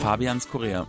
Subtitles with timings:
[0.00, 0.86] Fabians Korea.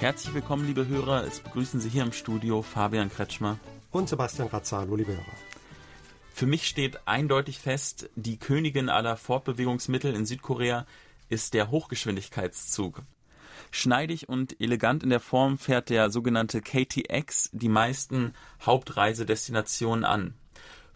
[0.00, 1.24] Herzlich willkommen, liebe Hörer.
[1.24, 3.58] Es begrüßen Sie hier im Studio Fabian Kretschmer
[3.92, 5.36] und Sebastian Razzalo, liebe Hörer.
[6.32, 10.86] Für mich steht eindeutig fest, die Königin aller Fortbewegungsmittel in Südkorea
[11.28, 13.02] ist der Hochgeschwindigkeitszug.
[13.70, 20.34] Schneidig und elegant in der Form fährt der sogenannte KTX die meisten Hauptreisedestinationen an.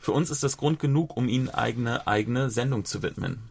[0.00, 3.50] Für uns ist das Grund genug, um ihnen eigene eigene Sendung zu widmen.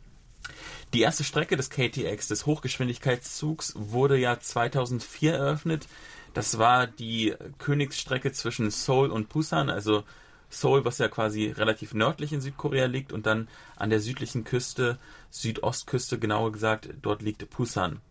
[0.94, 5.88] Die erste Strecke des KTX, des Hochgeschwindigkeitszugs, wurde ja 2004 eröffnet.
[6.34, 10.03] Das war die Königsstrecke zwischen Seoul und Busan, also
[10.49, 14.97] Seoul, was ja quasi relativ nördlich in Südkorea liegt, und dann an der südlichen Küste,
[15.30, 18.02] Südostküste genauer gesagt, dort liegt Busan.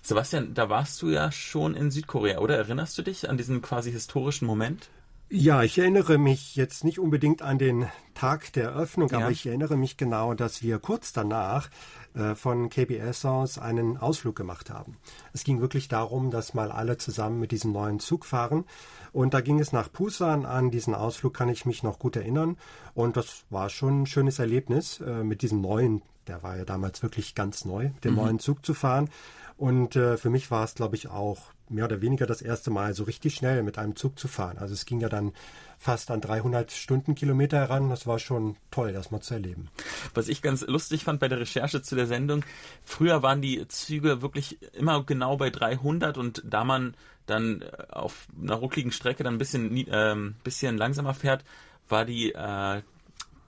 [0.00, 2.56] Sebastian, da warst du ja schon in Südkorea, oder?
[2.56, 4.88] Erinnerst du dich an diesen quasi historischen Moment?
[5.34, 9.16] Ja, ich erinnere mich jetzt nicht unbedingt an den Tag der Eröffnung, ja.
[9.16, 11.70] aber ich erinnere mich genau, dass wir kurz danach
[12.12, 14.98] äh, von KBS aus einen Ausflug gemacht haben.
[15.32, 18.66] Es ging wirklich darum, dass mal alle zusammen mit diesem neuen Zug fahren.
[19.10, 20.44] Und da ging es nach Pusan.
[20.44, 22.58] An diesen Ausflug kann ich mich noch gut erinnern.
[22.92, 27.02] Und das war schon ein schönes Erlebnis, äh, mit diesem neuen, der war ja damals
[27.02, 28.16] wirklich ganz neu, den mhm.
[28.16, 29.08] neuen Zug zu fahren.
[29.56, 32.94] Und äh, für mich war es, glaube ich, auch mehr oder weniger das erste Mal
[32.94, 34.58] so richtig schnell mit einem Zug zu fahren.
[34.58, 35.32] Also es ging ja dann
[35.78, 37.88] fast an 300 Stundenkilometer heran.
[37.88, 39.68] Das war schon toll, das mal zu erleben.
[40.14, 42.44] Was ich ganz lustig fand bei der Recherche zu der Sendung,
[42.84, 46.94] früher waren die Züge wirklich immer genau bei 300 und da man
[47.26, 51.44] dann äh, auf einer ruckligen Strecke dann ein bisschen, äh, bisschen langsamer fährt,
[51.88, 52.82] war die äh,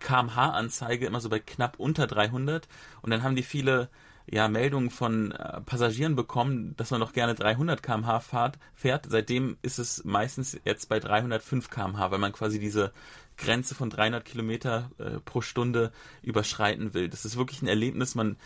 [0.04, 2.68] kmh-Anzeige immer so bei knapp unter 300
[3.02, 3.88] und dann haben die viele
[4.26, 9.06] ja, Meldungen von äh, Passagieren bekommen, dass man noch gerne 300 km/h fahrt, fährt.
[9.08, 12.92] Seitdem ist es meistens jetzt bei 305 km/h, weil man quasi diese
[13.36, 17.08] Grenze von 300 Kilometer äh, pro Stunde überschreiten will.
[17.08, 18.14] Das ist wirklich ein Erlebnis.
[18.14, 18.36] Man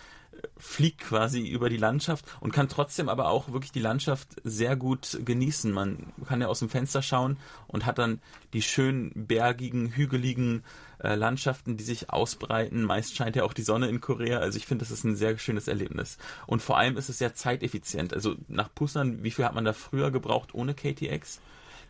[0.56, 5.18] fliegt quasi über die Landschaft und kann trotzdem aber auch wirklich die Landschaft sehr gut
[5.24, 5.72] genießen.
[5.72, 8.20] Man kann ja aus dem Fenster schauen und hat dann
[8.52, 10.64] die schönen bergigen, hügeligen
[11.02, 12.82] äh, Landschaften, die sich ausbreiten.
[12.82, 14.38] Meist scheint ja auch die Sonne in Korea.
[14.38, 16.18] Also ich finde, das ist ein sehr schönes Erlebnis.
[16.46, 18.14] Und vor allem ist es sehr zeiteffizient.
[18.14, 21.40] Also nach Busan, wie viel hat man da früher gebraucht ohne KTX?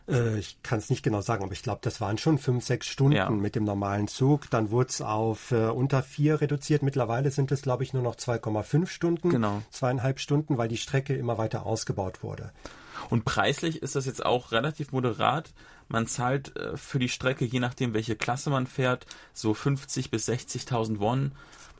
[0.09, 2.87] Äh, ich kann es nicht genau sagen, aber ich glaube, das waren schon fünf, sechs
[2.87, 3.29] Stunden ja.
[3.29, 4.49] mit dem normalen Zug.
[4.49, 6.83] Dann wurde es auf äh, unter vier reduziert.
[6.83, 9.29] Mittlerweile sind es, glaube ich, nur noch 2,5 Stunden.
[9.29, 9.61] Genau.
[9.71, 12.51] Zweieinhalb Stunden, weil die Strecke immer weiter ausgebaut wurde.
[13.09, 15.53] Und preislich ist das jetzt auch relativ moderat.
[15.87, 20.27] Man zahlt äh, für die Strecke, je nachdem, welche Klasse man fährt, so 50 bis
[20.27, 21.31] 60.000 Won.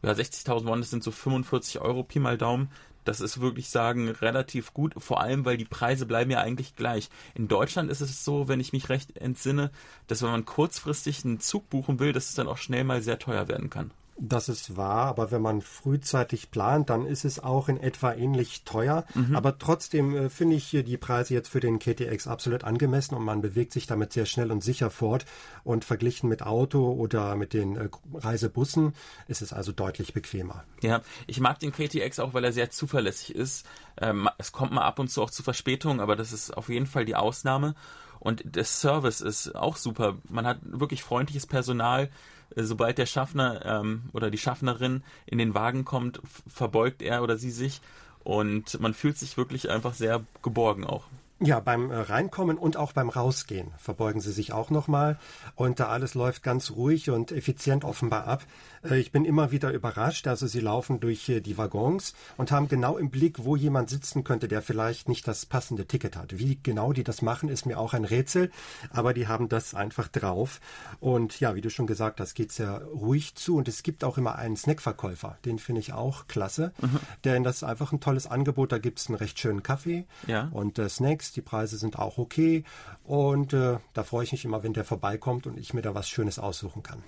[0.01, 2.69] Ja, 60.000 Won, das sind so 45 Euro Pi mal Daumen.
[3.09, 7.09] Das ist wirklich sagen relativ gut, vor allem weil die Preise bleiben ja eigentlich gleich.
[7.33, 9.71] In Deutschland ist es so, wenn ich mich recht entsinne,
[10.05, 13.17] dass wenn man kurzfristig einen Zug buchen will, dass es dann auch schnell mal sehr
[13.17, 13.89] teuer werden kann.
[14.21, 18.63] Das ist wahr, aber wenn man frühzeitig plant, dann ist es auch in etwa ähnlich
[18.65, 19.05] teuer.
[19.13, 19.33] Mhm.
[19.33, 23.41] Aber trotzdem äh, finde ich die Preise jetzt für den KTX absolut angemessen und man
[23.41, 25.25] bewegt sich damit sehr schnell und sicher fort.
[25.63, 28.93] Und verglichen mit Auto oder mit den äh, Reisebussen
[29.27, 30.65] ist es also deutlich bequemer.
[30.81, 33.65] Ja, ich mag den KTX auch, weil er sehr zuverlässig ist.
[34.01, 36.87] Ähm, es kommt mal ab und zu auch zu Verspätungen, aber das ist auf jeden
[36.87, 37.73] Fall die Ausnahme.
[38.19, 40.17] Und der Service ist auch super.
[40.29, 42.09] Man hat wirklich freundliches Personal
[42.55, 47.37] äh, sobald der Schaffner ähm, oder die Schaffnerin in den Wagen kommt, verbeugt er oder
[47.37, 47.81] sie sich
[48.23, 51.05] und man fühlt sich wirklich einfach sehr geborgen auch.
[51.41, 55.17] Ja, beim äh, Reinkommen und auch beim Rausgehen verbeugen Sie sich auch nochmal.
[55.55, 58.43] Und da alles läuft ganz ruhig und effizient offenbar ab.
[58.83, 60.27] Äh, ich bin immer wieder überrascht.
[60.27, 64.49] Also Sie laufen durch die Waggons und haben genau im Blick, wo jemand sitzen könnte,
[64.49, 66.37] der vielleicht nicht das passende Ticket hat.
[66.37, 68.51] Wie genau die das machen, ist mir auch ein Rätsel.
[68.89, 70.59] Aber die haben das einfach drauf.
[70.99, 73.55] Und ja, wie du schon gesagt hast, geht sehr ruhig zu.
[73.55, 75.37] Und es gibt auch immer einen Snackverkäufer.
[75.45, 76.73] Den finde ich auch klasse.
[76.81, 76.99] Mhm.
[77.23, 78.73] Denn das ist einfach ein tolles Angebot.
[78.73, 80.49] Da gibt es einen recht schönen Kaffee ja.
[80.51, 82.63] und äh, Snacks die Preise sind auch okay
[83.03, 86.09] und äh, da freue ich mich immer, wenn der vorbeikommt und ich mir da was
[86.09, 87.03] Schönes aussuchen kann.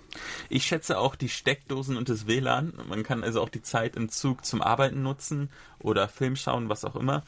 [0.50, 2.73] Ich schätze auch die Steckdosen und das WLAN.
[2.88, 6.85] Man kann also auch die Zeit im Zug zum Arbeiten nutzen oder Film schauen, was
[6.85, 7.23] auch immer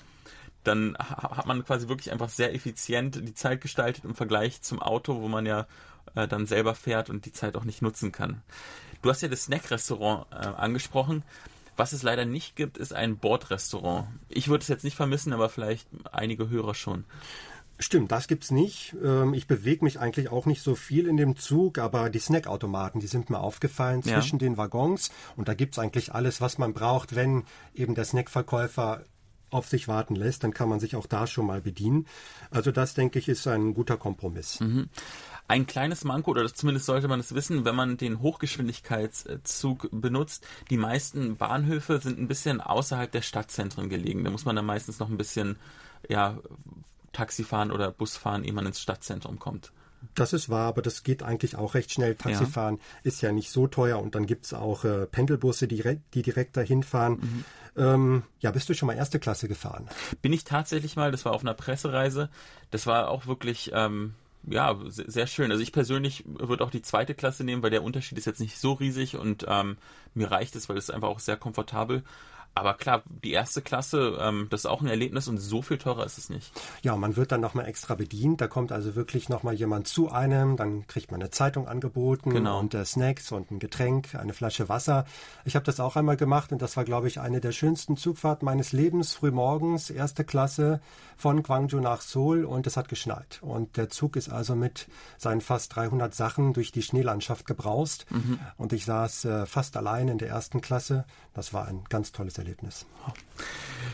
[0.64, 5.22] dann hat man quasi wirklich einfach sehr effizient die Zeit gestaltet im Vergleich zum Auto,
[5.22, 5.68] wo man ja
[6.16, 8.42] äh, dann selber fährt und die Zeit auch nicht nutzen kann.
[9.02, 11.24] Du hast ja das Snack-Restaurant äh, angesprochen.
[11.76, 14.08] Was es leider nicht gibt, ist ein Bordrestaurant.
[14.30, 17.06] Ich würde es jetzt nicht vermissen, aber vielleicht einige Hörer schon.
[17.80, 18.96] Stimmt, das gibt's nicht.
[19.04, 23.02] Ähm, ich bewege mich eigentlich auch nicht so viel in dem Zug, aber die Snackautomaten,
[23.02, 24.48] die sind mir aufgefallen zwischen ja.
[24.48, 27.44] den Waggons und da gibt's eigentlich alles, was man braucht, wenn
[27.74, 29.04] eben der Snackverkäufer
[29.54, 32.08] auf sich warten lässt, dann kann man sich auch da schon mal bedienen.
[32.52, 34.60] Also das, denke ich, ist ein guter Kompromiss.
[34.60, 34.90] Mhm.
[35.48, 40.78] Ein kleines Manko, oder zumindest sollte man es wissen, wenn man den Hochgeschwindigkeitszug benutzt, die
[40.78, 44.24] meisten Bahnhöfe sind ein bisschen außerhalb der Stadtzentren gelegen.
[44.24, 45.58] Da muss man dann meistens noch ein bisschen
[46.08, 46.38] ja,
[47.12, 49.72] Taxi fahren oder Bus fahren, ehe man ins Stadtzentrum kommt.
[50.16, 52.16] Das ist wahr, aber das geht eigentlich auch recht schnell.
[52.16, 52.82] Taxifahren ja.
[53.04, 56.58] ist ja nicht so teuer und dann gibt es auch äh, Pendelbusse, die, die direkt
[56.58, 57.20] dahin fahren.
[57.22, 57.46] Mhm.
[57.76, 59.90] Ähm, ja, bist du schon mal erste Klasse gefahren?
[60.22, 62.30] Bin ich tatsächlich mal, das war auf einer Pressereise.
[62.72, 64.14] Das war auch wirklich, ähm,
[64.46, 65.52] ja, sehr schön.
[65.52, 68.58] Also ich persönlich würde auch die zweite Klasse nehmen, weil der Unterschied ist jetzt nicht
[68.58, 69.78] so riesig und ähm,
[70.14, 72.04] mir reicht es, weil es einfach auch sehr komfortabel.
[72.56, 76.06] Aber klar, die erste Klasse, ähm, das ist auch ein Erlebnis und so viel teurer
[76.06, 76.52] ist es nicht.
[76.84, 78.42] Ja, man wird dann nochmal extra bedient.
[78.42, 80.56] Da kommt also wirklich nochmal jemand zu einem.
[80.56, 82.60] Dann kriegt man eine Zeitung angeboten genau.
[82.60, 85.06] und äh, Snacks und ein Getränk, eine Flasche Wasser.
[85.46, 88.46] Ich habe das auch einmal gemacht und das war, glaube ich, eine der schönsten Zugfahrten
[88.46, 89.16] meines Lebens.
[89.16, 90.80] Frühmorgens, erste Klasse
[91.18, 93.40] von Gwangju nach Seoul und es hat geschneit.
[93.42, 98.06] Und der Zug ist also mit seinen fast 300 Sachen durch die Schneelandschaft gebraust.
[98.12, 98.38] Mhm.
[98.58, 101.06] Und ich saß äh, fast allein in der ersten Klasse.
[101.34, 102.43] Das war ein ganz tolles Erlebnis.
[102.44, 102.86] Erlebnis.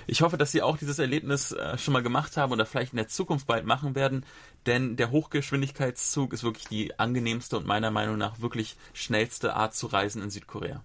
[0.07, 2.97] Ich hoffe, dass Sie auch dieses Erlebnis äh, schon mal gemacht haben oder vielleicht in
[2.97, 4.25] der Zukunft bald machen werden,
[4.65, 9.87] denn der Hochgeschwindigkeitszug ist wirklich die angenehmste und meiner Meinung nach wirklich schnellste Art zu
[9.87, 10.83] reisen in Südkorea.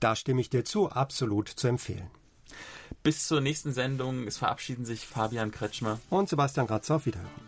[0.00, 2.10] Da stimme ich dir zu, absolut zu empfehlen.
[3.02, 4.26] Bis zur nächsten Sendung.
[4.26, 6.96] Es verabschieden sich Fabian Kretschmer und Sebastian Ratzer.
[6.96, 7.47] Auf Wiederhören.